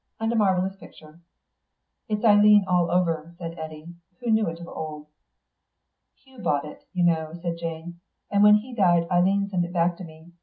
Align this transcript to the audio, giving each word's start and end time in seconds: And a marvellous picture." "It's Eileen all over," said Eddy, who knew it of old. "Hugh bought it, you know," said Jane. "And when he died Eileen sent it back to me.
And 0.19 0.33
a 0.33 0.35
marvellous 0.35 0.75
picture." 0.75 1.19
"It's 2.07 2.25
Eileen 2.25 2.65
all 2.67 2.89
over," 2.89 3.35
said 3.37 3.53
Eddy, 3.59 3.93
who 4.19 4.31
knew 4.31 4.47
it 4.47 4.59
of 4.59 4.67
old. 4.67 5.05
"Hugh 6.23 6.39
bought 6.39 6.65
it, 6.65 6.85
you 6.91 7.03
know," 7.03 7.33
said 7.39 7.59
Jane. 7.59 7.99
"And 8.31 8.41
when 8.41 8.55
he 8.55 8.73
died 8.73 9.05
Eileen 9.11 9.47
sent 9.47 9.63
it 9.63 9.73
back 9.73 9.97
to 9.97 10.03
me. 10.03 10.31